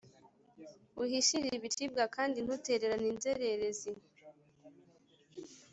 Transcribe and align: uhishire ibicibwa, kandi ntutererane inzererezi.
uhishire 1.01 1.49
ibicibwa, 1.57 2.03
kandi 2.15 2.37
ntutererane 2.43 3.07
inzererezi. 3.13 3.91